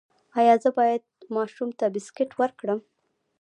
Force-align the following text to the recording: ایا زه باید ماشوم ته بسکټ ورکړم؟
ایا 0.39 0.55
زه 0.63 0.69
باید 0.77 1.03
ماشوم 1.35 1.69
ته 1.79 1.85
بسکټ 1.93 2.29
ورکړم؟ 2.39 2.79